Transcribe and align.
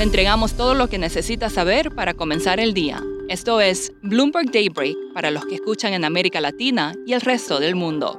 Le 0.00 0.04
entregamos 0.04 0.54
todo 0.54 0.72
lo 0.72 0.88
que 0.88 0.96
necesita 0.96 1.50
saber 1.50 1.94
para 1.94 2.14
comenzar 2.14 2.58
el 2.58 2.72
día. 2.72 3.04
Esto 3.28 3.60
es 3.60 3.92
Bloomberg 4.02 4.50
Daybreak 4.50 4.96
para 5.12 5.30
los 5.30 5.44
que 5.44 5.56
escuchan 5.56 5.92
en 5.92 6.06
América 6.06 6.40
Latina 6.40 6.94
y 7.06 7.12
el 7.12 7.20
resto 7.20 7.60
del 7.60 7.74
mundo. 7.74 8.18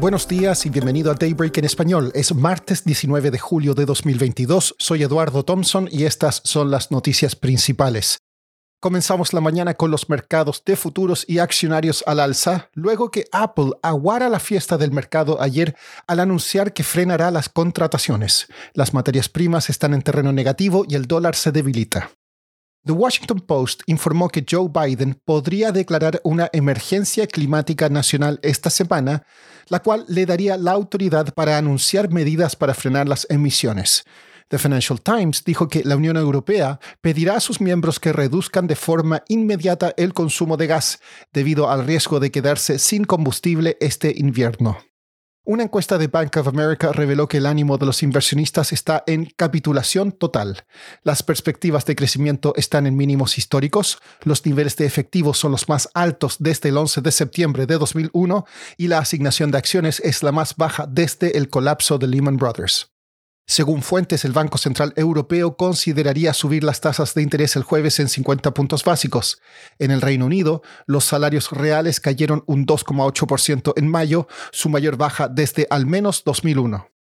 Buenos 0.00 0.26
días 0.26 0.66
y 0.66 0.70
bienvenido 0.70 1.12
a 1.12 1.14
Daybreak 1.14 1.56
en 1.58 1.66
español. 1.66 2.10
Es 2.16 2.34
martes 2.34 2.82
19 2.82 3.30
de 3.30 3.38
julio 3.38 3.74
de 3.74 3.86
2022. 3.86 4.74
Soy 4.76 5.04
Eduardo 5.04 5.44
Thompson 5.44 5.88
y 5.88 6.02
estas 6.02 6.40
son 6.42 6.72
las 6.72 6.90
noticias 6.90 7.36
principales. 7.36 8.25
Comenzamos 8.86 9.32
la 9.32 9.40
mañana 9.40 9.74
con 9.74 9.90
los 9.90 10.08
mercados 10.08 10.62
de 10.64 10.76
futuros 10.76 11.24
y 11.26 11.40
accionarios 11.40 12.04
al 12.06 12.20
alza, 12.20 12.70
luego 12.72 13.10
que 13.10 13.24
Apple 13.32 13.72
aguara 13.82 14.28
la 14.28 14.38
fiesta 14.38 14.78
del 14.78 14.92
mercado 14.92 15.42
ayer 15.42 15.74
al 16.06 16.20
anunciar 16.20 16.72
que 16.72 16.84
frenará 16.84 17.32
las 17.32 17.48
contrataciones. 17.48 18.46
Las 18.74 18.94
materias 18.94 19.28
primas 19.28 19.70
están 19.70 19.92
en 19.92 20.02
terreno 20.02 20.30
negativo 20.30 20.84
y 20.88 20.94
el 20.94 21.06
dólar 21.06 21.34
se 21.34 21.50
debilita. 21.50 22.12
The 22.84 22.92
Washington 22.92 23.40
Post 23.40 23.82
informó 23.86 24.28
que 24.28 24.46
Joe 24.48 24.70
Biden 24.72 25.20
podría 25.24 25.72
declarar 25.72 26.20
una 26.22 26.48
emergencia 26.52 27.26
climática 27.26 27.88
nacional 27.88 28.38
esta 28.44 28.70
semana, 28.70 29.24
la 29.66 29.80
cual 29.80 30.04
le 30.06 30.26
daría 30.26 30.56
la 30.56 30.70
autoridad 30.70 31.34
para 31.34 31.58
anunciar 31.58 32.12
medidas 32.12 32.54
para 32.54 32.72
frenar 32.72 33.08
las 33.08 33.26
emisiones. 33.30 34.04
The 34.48 34.58
Financial 34.58 35.00
Times 35.00 35.42
dijo 35.44 35.68
que 35.68 35.82
la 35.84 35.96
Unión 35.96 36.16
Europea 36.16 36.78
pedirá 37.00 37.36
a 37.36 37.40
sus 37.40 37.60
miembros 37.60 37.98
que 37.98 38.12
reduzcan 38.12 38.66
de 38.66 38.76
forma 38.76 39.24
inmediata 39.28 39.92
el 39.96 40.14
consumo 40.14 40.56
de 40.56 40.68
gas 40.68 41.00
debido 41.32 41.68
al 41.70 41.84
riesgo 41.84 42.20
de 42.20 42.30
quedarse 42.30 42.78
sin 42.78 43.04
combustible 43.04 43.76
este 43.80 44.14
invierno. 44.16 44.78
Una 45.48 45.62
encuesta 45.62 45.96
de 45.96 46.08
Bank 46.08 46.36
of 46.38 46.48
America 46.48 46.90
reveló 46.92 47.28
que 47.28 47.36
el 47.36 47.46
ánimo 47.46 47.78
de 47.78 47.86
los 47.86 48.02
inversionistas 48.02 48.72
está 48.72 49.04
en 49.06 49.26
capitulación 49.36 50.10
total. 50.10 50.64
Las 51.04 51.22
perspectivas 51.22 51.86
de 51.86 51.94
crecimiento 51.94 52.52
están 52.56 52.84
en 52.84 52.96
mínimos 52.96 53.38
históricos, 53.38 53.98
los 54.24 54.44
niveles 54.44 54.76
de 54.76 54.86
efectivos 54.86 55.38
son 55.38 55.52
los 55.52 55.68
más 55.68 55.88
altos 55.94 56.38
desde 56.40 56.70
el 56.70 56.76
11 56.76 57.00
de 57.00 57.12
septiembre 57.12 57.66
de 57.66 57.78
2001 57.78 58.44
y 58.76 58.88
la 58.88 58.98
asignación 58.98 59.52
de 59.52 59.58
acciones 59.58 60.00
es 60.00 60.24
la 60.24 60.32
más 60.32 60.56
baja 60.56 60.88
desde 60.88 61.38
el 61.38 61.48
colapso 61.48 61.96
de 61.98 62.08
Lehman 62.08 62.38
Brothers. 62.38 62.95
Según 63.48 63.82
fuentes, 63.82 64.24
el 64.24 64.32
Banco 64.32 64.58
Central 64.58 64.92
Europeo 64.96 65.56
consideraría 65.56 66.34
subir 66.34 66.64
las 66.64 66.80
tasas 66.80 67.14
de 67.14 67.22
interés 67.22 67.54
el 67.54 67.62
jueves 67.62 68.00
en 68.00 68.08
50 68.08 68.52
puntos 68.52 68.82
básicos. 68.82 69.40
En 69.78 69.92
el 69.92 70.00
Reino 70.00 70.26
Unido, 70.26 70.62
los 70.86 71.04
salarios 71.04 71.52
reales 71.52 72.00
cayeron 72.00 72.42
un 72.46 72.66
2,8% 72.66 73.72
en 73.76 73.88
mayo, 73.88 74.26
su 74.50 74.68
mayor 74.68 74.96
baja 74.96 75.28
desde 75.28 75.68
al 75.70 75.86
menos 75.86 76.24
2001. 76.24 76.95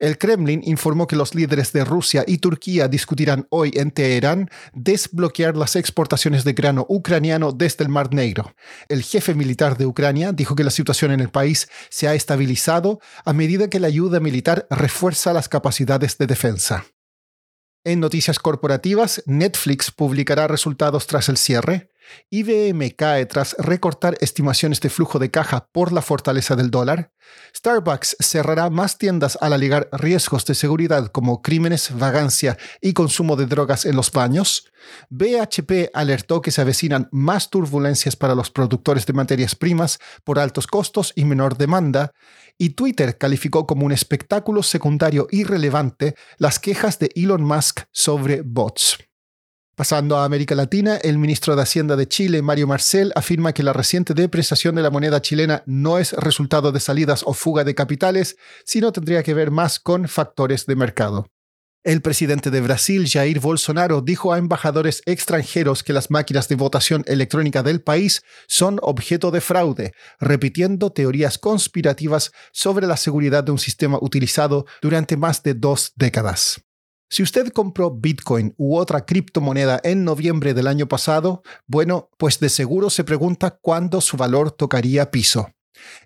El 0.00 0.16
Kremlin 0.16 0.62
informó 0.64 1.06
que 1.06 1.14
los 1.14 1.34
líderes 1.34 1.74
de 1.74 1.84
Rusia 1.84 2.24
y 2.26 2.38
Turquía 2.38 2.88
discutirán 2.88 3.46
hoy 3.50 3.70
en 3.74 3.90
Teherán 3.90 4.48
desbloquear 4.72 5.58
las 5.58 5.76
exportaciones 5.76 6.42
de 6.42 6.54
grano 6.54 6.86
ucraniano 6.88 7.52
desde 7.52 7.84
el 7.84 7.90
Mar 7.90 8.14
Negro. 8.14 8.54
El 8.88 9.02
jefe 9.02 9.34
militar 9.34 9.76
de 9.76 9.84
Ucrania 9.84 10.32
dijo 10.32 10.56
que 10.56 10.64
la 10.64 10.70
situación 10.70 11.12
en 11.12 11.20
el 11.20 11.28
país 11.28 11.68
se 11.90 12.08
ha 12.08 12.14
estabilizado 12.14 12.98
a 13.26 13.34
medida 13.34 13.68
que 13.68 13.78
la 13.78 13.88
ayuda 13.88 14.20
militar 14.20 14.66
refuerza 14.70 15.34
las 15.34 15.50
capacidades 15.50 16.16
de 16.16 16.26
defensa. 16.26 16.86
En 17.84 18.00
noticias 18.00 18.38
corporativas, 18.38 19.22
Netflix 19.26 19.90
publicará 19.90 20.48
resultados 20.48 21.06
tras 21.06 21.28
el 21.28 21.36
cierre. 21.36 21.89
IBM 22.30 22.94
cae 22.96 23.26
tras 23.26 23.56
recortar 23.58 24.16
estimaciones 24.20 24.80
de 24.80 24.90
flujo 24.90 25.18
de 25.18 25.30
caja 25.30 25.68
por 25.72 25.92
la 25.92 26.02
fortaleza 26.02 26.56
del 26.56 26.70
dólar. 26.70 27.12
Starbucks 27.54 28.16
cerrará 28.20 28.70
más 28.70 28.98
tiendas 28.98 29.38
al 29.40 29.52
alegar 29.52 29.88
riesgos 29.92 30.44
de 30.46 30.54
seguridad 30.54 31.08
como 31.08 31.42
crímenes, 31.42 31.96
vagancia 31.96 32.56
y 32.80 32.92
consumo 32.92 33.36
de 33.36 33.46
drogas 33.46 33.84
en 33.84 33.96
los 33.96 34.10
baños. 34.12 34.70
BHP 35.10 35.90
alertó 35.92 36.40
que 36.40 36.50
se 36.50 36.60
avecinan 36.60 37.08
más 37.12 37.50
turbulencias 37.50 38.16
para 38.16 38.34
los 38.34 38.50
productores 38.50 39.06
de 39.06 39.12
materias 39.12 39.54
primas 39.54 39.98
por 40.24 40.38
altos 40.38 40.66
costos 40.66 41.12
y 41.14 41.24
menor 41.24 41.56
demanda. 41.56 42.12
Y 42.58 42.70
Twitter 42.70 43.18
calificó 43.18 43.66
como 43.66 43.86
un 43.86 43.92
espectáculo 43.92 44.62
secundario 44.62 45.26
irrelevante 45.30 46.14
las 46.38 46.58
quejas 46.58 46.98
de 46.98 47.10
Elon 47.14 47.42
Musk 47.42 47.82
sobre 47.92 48.42
bots. 48.42 48.98
Pasando 49.80 50.18
a 50.18 50.26
América 50.26 50.54
Latina, 50.54 50.98
el 50.98 51.16
ministro 51.16 51.56
de 51.56 51.62
Hacienda 51.62 51.96
de 51.96 52.06
Chile, 52.06 52.42
Mario 52.42 52.66
Marcel, 52.66 53.12
afirma 53.14 53.54
que 53.54 53.62
la 53.62 53.72
reciente 53.72 54.12
depreciación 54.12 54.74
de 54.74 54.82
la 54.82 54.90
moneda 54.90 55.22
chilena 55.22 55.62
no 55.64 55.96
es 55.96 56.12
resultado 56.12 56.70
de 56.70 56.80
salidas 56.80 57.22
o 57.24 57.32
fuga 57.32 57.64
de 57.64 57.74
capitales, 57.74 58.36
sino 58.66 58.92
tendría 58.92 59.22
que 59.22 59.32
ver 59.32 59.50
más 59.50 59.80
con 59.80 60.06
factores 60.06 60.66
de 60.66 60.76
mercado. 60.76 61.28
El 61.82 62.02
presidente 62.02 62.50
de 62.50 62.60
Brasil, 62.60 63.08
Jair 63.08 63.40
Bolsonaro, 63.40 64.02
dijo 64.02 64.34
a 64.34 64.38
embajadores 64.38 65.00
extranjeros 65.06 65.82
que 65.82 65.94
las 65.94 66.10
máquinas 66.10 66.46
de 66.48 66.56
votación 66.56 67.02
electrónica 67.06 67.62
del 67.62 67.80
país 67.80 68.20
son 68.48 68.80
objeto 68.82 69.30
de 69.30 69.40
fraude, 69.40 69.94
repitiendo 70.18 70.90
teorías 70.90 71.38
conspirativas 71.38 72.32
sobre 72.52 72.86
la 72.86 72.98
seguridad 72.98 73.44
de 73.44 73.52
un 73.52 73.58
sistema 73.58 73.96
utilizado 73.98 74.66
durante 74.82 75.16
más 75.16 75.42
de 75.42 75.54
dos 75.54 75.94
décadas. 75.96 76.60
Si 77.12 77.24
usted 77.24 77.48
compró 77.48 77.90
Bitcoin 77.90 78.54
u 78.56 78.76
otra 78.76 79.04
criptomoneda 79.04 79.80
en 79.82 80.04
noviembre 80.04 80.54
del 80.54 80.68
año 80.68 80.86
pasado, 80.86 81.42
bueno, 81.66 82.08
pues 82.18 82.38
de 82.38 82.48
seguro 82.48 82.88
se 82.88 83.02
pregunta 83.02 83.58
cuándo 83.60 84.00
su 84.00 84.16
valor 84.16 84.52
tocaría 84.52 85.10
piso. 85.10 85.50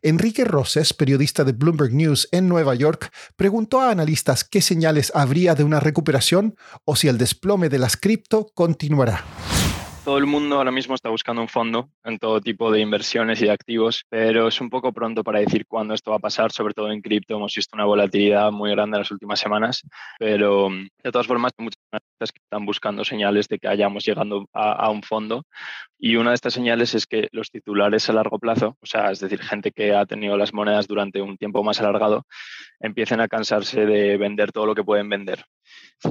Enrique 0.01 0.47
Roses, 0.47 0.95
periodista 0.95 1.45
de 1.45 1.53
Bloomberg 1.53 1.93
News 1.93 2.27
en 2.33 2.49
Nueva 2.49 2.75
York, 2.75 3.13
preguntó 3.37 3.83
a 3.83 3.91
analistas 3.91 4.45
qué 4.45 4.63
señales 4.63 5.13
habría 5.15 5.55
de 5.55 5.65
una 5.65 5.79
recuperación 5.79 6.57
o 6.87 6.97
si 6.97 7.09
el 7.09 7.19
desplome 7.19 7.69
de 7.69 7.81
las 7.81 7.99
cripto 7.99 8.51
continuará 8.55 9.25
todo 10.05 10.19
el 10.19 10.27
mundo 10.27 10.57
ahora 10.57 10.71
mismo 10.71 10.95
está 10.95 11.09
buscando 11.09 11.41
un 11.41 11.49
fondo 11.49 11.89
en 12.05 12.19
todo 12.19 12.41
tipo 12.43 12.71
de 12.71 12.81
inversiones 12.81 13.41
y 13.41 13.47
de 13.47 13.53
activos, 13.53 14.05
pero 14.11 14.49
es 14.49 14.61
un 14.61 14.69
poco 14.69 14.93
pronto 14.93 15.25
para 15.25 15.39
decir 15.39 15.67
cuándo 15.67 15.95
esto 15.95 16.11
va 16.11 16.19
a 16.19 16.21
pasar, 16.21 16.53
sobre 16.53 16.75
todo 16.75 16.93
en 16.93 17.01
cripto. 17.01 17.37
Hemos 17.37 17.55
visto 17.55 17.75
una 17.75 17.87
volatilidad 17.87 18.53
muy 18.53 18.71
grande 18.71 18.99
en 18.99 19.01
las 19.01 19.11
últimas 19.11 19.41
semanas, 19.41 19.83
pero 20.19 20.69
de 20.69 21.11
todas 21.11 21.27
formas, 21.27 21.53
hay 21.57 21.65
muchas 21.65 21.81
personas 21.91 22.33
que 22.33 22.41
están 22.43 22.67
buscando 22.67 23.03
señales 23.03 23.49
de 23.49 23.59
que 23.59 23.67
hayamos 23.67 24.05
llegado 24.05 24.47
a, 24.53 24.73
a 24.73 24.91
un 24.91 25.03
fondo. 25.03 25.47
Y 26.07 26.17
una 26.17 26.33
de 26.33 26.35
estas 26.35 26.53
señales 26.53 26.95
es 26.95 27.07
que 27.07 27.29
los 27.33 27.51
titulares 27.51 28.11
a 28.11 28.13
largo 28.13 28.39
plazo, 28.39 28.77
o 28.79 28.85
sea, 28.85 29.11
es 29.11 29.21
decir, 29.21 29.41
gente 29.41 29.73
que 29.73 29.95
ha 29.95 30.05
tenido 30.05 30.37
las 30.37 30.53
monedas 30.53 30.87
durante 30.87 31.23
un 31.23 31.39
tiempo 31.39 31.65
más 31.65 31.81
alargado, 31.81 32.27
empiecen 32.79 33.23
a 33.23 33.29
cansarse 33.29 33.87
de 33.87 34.19
vender 34.19 34.53
todo 34.53 34.67
lo 34.67 34.75
que 34.75 34.85
pueden 34.85 35.09
vender 35.09 35.47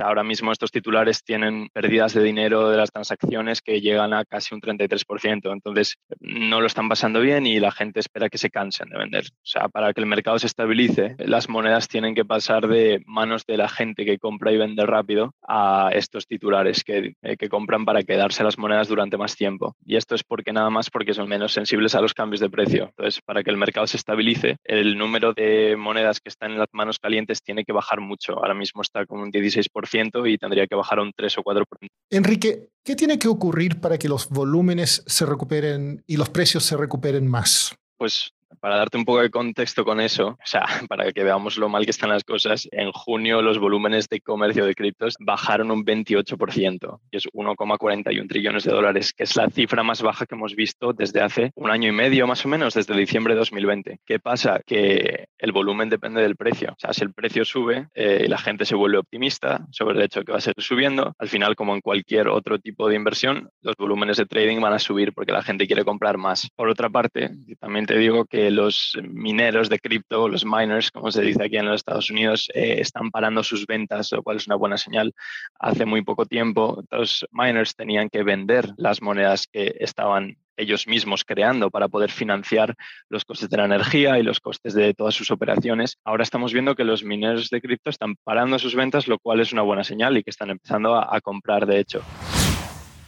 ahora 0.02 0.24
mismo 0.24 0.52
estos 0.52 0.72
titulares 0.72 1.24
tienen 1.24 1.70
pérdidas 1.74 2.14
de 2.14 2.24
dinero 2.24 2.70
de 2.70 2.78
las 2.78 2.92
transacciones 2.92 3.62
que 3.62 3.82
llegan 3.82 4.14
a 4.14 4.26
casi 4.26 4.56
un 4.56 4.62
33%. 4.62 5.52
Entonces, 5.52 5.98
no 6.20 6.62
lo 6.62 6.68
están 6.68 6.90
pasando 6.90 7.20
bien 7.20 7.46
y 7.46 7.60
la 7.60 7.72
gente 7.72 8.00
espera 8.00 8.30
que 8.30 8.38
se 8.38 8.50
cansen 8.50 8.90
de 8.90 8.98
vender. 8.98 9.26
O 9.26 9.46
sea, 9.46 9.70
para 9.70 9.94
que 9.94 10.02
el 10.02 10.08
mercado 10.08 10.40
se 10.40 10.48
estabilice, 10.48 11.16
las 11.20 11.50
monedas 11.50 11.88
tienen 11.88 12.16
que 12.16 12.26
pasar 12.26 12.68
de 12.68 13.02
manos 13.06 13.46
de 13.46 13.58
la 13.58 13.70
gente 13.70 14.06
que 14.06 14.18
compra 14.18 14.52
y 14.52 14.58
vende 14.58 14.86
rápido 14.86 15.36
a 15.48 15.90
estos 15.94 16.28
titulares 16.28 16.84
que, 16.84 17.14
eh, 17.22 17.38
que 17.38 17.50
compran 17.50 17.86
para 17.86 18.04
quedarse 18.04 18.44
las 18.44 18.58
monedas 18.58 18.88
durante 18.88 19.18
más 19.18 19.36
tiempo. 19.36 19.76
Y 19.86 19.96
esto 19.96 20.16
es 20.16 20.24
porque 20.24 20.54
nada 20.54 20.70
más 20.70 20.90
porque 20.90 21.14
son 21.14 21.28
menos 21.28 21.54
sensibles 21.54 21.96
a 21.96 22.02
los 22.02 22.14
cambios 22.14 22.40
de 22.40 22.50
precio. 22.50 22.86
Entonces, 22.86 23.22
para 23.22 23.44
que 23.44 23.50
el 23.50 23.58
mercado 23.58 23.88
se 23.88 23.98
estabilice, 23.98 24.58
el 24.64 24.98
número 24.98 25.34
de 25.34 25.76
monedas 25.78 26.20
que 26.20 26.30
están 26.30 26.52
en 26.52 26.60
las 26.60 26.70
manos 26.72 27.00
calientes 27.00 27.42
tiene 27.42 27.64
que 27.64 27.74
bajar 27.74 28.00
mucho. 28.00 28.34
Ahora 28.34 28.54
mismo 28.54 28.82
está 28.82 29.06
con 29.06 29.20
un 29.20 29.32
16% 29.32 30.32
y 30.32 30.38
tendría 30.38 30.68
que 30.68 30.76
bajar 30.76 31.00
a 31.00 31.04
un 31.04 31.12
3 31.16 31.38
o 31.38 31.44
4%. 31.44 31.66
Enrique, 32.10 32.70
¿qué 32.84 32.96
tiene 32.96 33.20
que 33.20 33.28
ocurrir 33.28 33.80
para 33.80 33.98
que 33.98 34.10
los 34.10 34.30
volúmenes 34.30 35.04
se 35.08 35.26
recuperen 35.26 36.04
y 36.08 36.18
los 36.18 36.30
precios 36.30 36.64
se 36.64 36.78
recuperen 36.78 37.28
más? 37.28 37.76
Pues 37.98 38.34
para 38.60 38.78
darte 38.78 38.98
un 38.98 39.06
poco 39.06 39.22
de 39.22 39.30
contexto 39.30 39.86
con 39.86 40.00
eso, 40.00 40.28
o 40.28 40.46
sea, 40.46 40.66
para 40.90 41.12
que 41.12 41.24
veamos 41.24 41.58
lo 41.58 41.70
mal 41.70 41.86
que 41.86 41.92
están 41.92 42.10
las 42.10 42.24
cosas, 42.24 42.68
en 42.72 42.92
junio 42.92 43.42
los 43.42 43.60
volúmenes 43.60 44.08
de 44.10 44.22
comercio 44.22 44.66
de 44.66 44.76
criptos 44.76 45.16
bajaron 45.20 45.72
un 45.72 45.86
28%, 45.86 47.00
que 47.12 47.18
es 47.18 47.28
1,41 47.34 48.28
trillones 48.28 48.64
de 48.64 48.72
dólares, 48.72 49.14
que 49.14 49.24
es 49.24 49.36
la 49.36 49.50
cifra 49.50 49.84
más 49.84 50.02
baja 50.02 50.26
que 50.26 50.36
hemos 50.36 50.56
visto 50.56 50.94
desde 50.94 51.22
hace 51.22 51.52
un 51.56 51.70
año 51.70 51.90
y 51.90 51.92
medio 51.92 52.28
más 52.28 52.46
o 52.46 52.50
menos, 52.50 52.74
desde 52.74 52.96
diciembre 52.96 53.34
de 53.34 53.40
2020. 53.40 54.00
¿Qué 54.06 54.20
pasa? 54.20 54.62
Que 54.66 55.28
el 55.38 55.52
volumen 55.52 55.90
depende 55.90 56.22
del 56.22 56.36
precio. 56.36 56.72
O 56.72 56.80
sea, 56.80 56.94
si 56.94 57.04
el 57.04 57.14
precio 57.14 57.46
sube 57.46 57.88
eh, 57.94 58.24
y 58.26 58.28
la 58.28 58.38
gente 58.38 58.66
se 58.66 58.76
vuelve 58.76 58.98
optimista 58.98 59.66
sobre 59.72 59.98
el 59.98 60.04
hecho 60.04 60.20
de 60.20 60.26
que 60.26 60.32
va 60.32 60.38
a 60.38 60.42
seguir 60.42 60.64
subiendo, 60.64 61.14
al 61.18 61.28
final, 61.28 61.56
como 61.56 61.76
en 61.76 61.82
cualquier 61.82 62.28
otro 62.28 62.60
tipo 62.60 62.88
de 62.88 62.96
inversión, 62.96 63.50
los 63.62 63.76
volúmenes 63.78 64.18
de 64.18 64.26
trading 64.26 64.60
van 64.62 64.74
a 64.74 64.80
subir 64.80 65.14
porque 65.14 65.32
la 65.32 65.44
gente 65.44 65.68
quiere 65.68 65.84
comprar 65.84 66.18
más. 66.18 66.50
Por 66.56 66.70
otra 66.70 66.90
parte, 66.90 67.32
también 67.60 67.86
te 67.86 67.98
digo 67.98 68.26
que 68.26 68.43
que 68.44 68.52
los 68.52 68.98
mineros 69.02 69.70
de 69.70 69.80
cripto, 69.80 70.28
los 70.28 70.44
miners, 70.44 70.92
como 70.92 71.10
se 71.12 71.22
dice 71.22 71.46
aquí 71.46 71.56
en 71.56 71.66
los 71.66 71.76
Estados 71.76 72.10
Unidos, 72.10 72.50
eh, 72.54 72.76
están 72.80 73.10
parando 73.10 73.42
sus 73.42 73.66
ventas, 73.66 74.12
lo 74.12 74.22
cual 74.22 74.36
es 74.36 74.48
una 74.48 74.58
buena 74.58 74.78
señal. 74.78 75.14
Hace 75.60 75.86
muy 75.86 76.02
poco 76.02 76.26
tiempo, 76.26 76.84
los 76.92 77.26
miners 77.32 77.74
tenían 77.74 78.10
que 78.10 78.24
vender 78.24 78.74
las 78.76 79.02
monedas 79.02 79.48
que 79.48 79.78
estaban 79.80 80.36
ellos 80.58 80.88
mismos 80.88 81.24
creando 81.24 81.72
para 81.72 81.88
poder 81.88 82.12
financiar 82.12 82.76
los 83.08 83.24
costes 83.24 83.50
de 83.50 83.58
la 83.58 83.66
energía 83.66 84.20
y 84.20 84.24
los 84.24 84.42
costes 84.42 84.74
de 84.74 84.94
todas 84.94 85.16
sus 85.16 85.32
operaciones. 85.32 85.98
Ahora 86.04 86.24
estamos 86.24 86.52
viendo 86.52 86.76
que 86.76 86.84
los 86.84 87.06
mineros 87.06 87.50
de 87.50 87.62
cripto 87.62 87.90
están 87.90 88.16
parando 88.26 88.60
sus 88.60 88.76
ventas, 88.76 89.08
lo 89.08 89.20
cual 89.20 89.40
es 89.40 89.54
una 89.54 89.62
buena 89.62 89.86
señal 89.86 90.18
y 90.18 90.24
que 90.24 90.32
están 90.32 90.50
empezando 90.50 90.96
a, 90.96 91.16
a 91.16 91.22
comprar 91.22 91.66
de 91.66 91.80
hecho. 91.80 92.02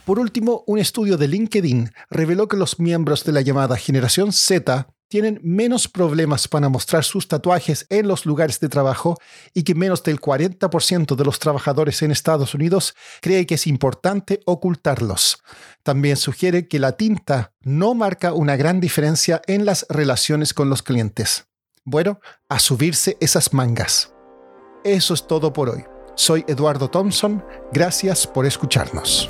Por 0.05 0.17
último, 0.17 0.63
un 0.65 0.79
estudio 0.79 1.17
de 1.17 1.27
LinkedIn 1.27 1.89
reveló 2.09 2.47
que 2.47 2.55
los 2.55 2.79
miembros 2.79 3.25
de 3.25 3.33
la 3.33 3.41
llamada 3.41 3.75
generación 3.75 4.31
Z 4.31 4.94
tienen 5.07 5.39
menos 5.43 5.87
problemas 5.87 6.47
para 6.47 6.69
mostrar 6.69 7.03
sus 7.03 7.27
tatuajes 7.27 7.85
en 7.89 8.07
los 8.07 8.25
lugares 8.25 8.59
de 8.59 8.69
trabajo 8.69 9.17
y 9.53 9.63
que 9.63 9.75
menos 9.75 10.03
del 10.03 10.19
40% 10.19 11.15
de 11.15 11.25
los 11.25 11.39
trabajadores 11.39 12.01
en 12.01 12.11
Estados 12.11 12.53
Unidos 12.53 12.95
cree 13.21 13.45
que 13.45 13.55
es 13.55 13.67
importante 13.67 14.41
ocultarlos. 14.45 15.43
También 15.83 16.17
sugiere 16.17 16.67
que 16.67 16.79
la 16.79 16.93
tinta 16.93 17.53
no 17.61 17.93
marca 17.93 18.33
una 18.33 18.55
gran 18.55 18.79
diferencia 18.79 19.41
en 19.47 19.65
las 19.65 19.85
relaciones 19.89 20.53
con 20.53 20.69
los 20.69 20.81
clientes. 20.81 21.47
Bueno, 21.83 22.19
a 22.49 22.59
subirse 22.59 23.17
esas 23.19 23.53
mangas. 23.53 24.11
Eso 24.83 25.13
es 25.13 25.27
todo 25.27 25.53
por 25.53 25.69
hoy. 25.69 25.83
Soy 26.15 26.45
Eduardo 26.47 26.89
Thompson. 26.89 27.43
Gracias 27.71 28.25
por 28.25 28.45
escucharnos. 28.45 29.29